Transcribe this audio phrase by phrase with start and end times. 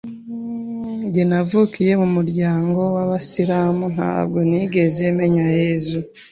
[1.05, 5.97] Njye navukiye mu muryango w’aba islamu ntabwo nigeze menya Yesu